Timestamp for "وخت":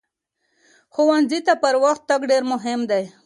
1.83-2.01